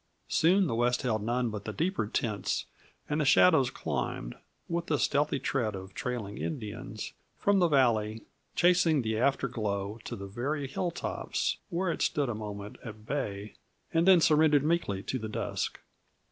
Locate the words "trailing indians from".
5.93-7.59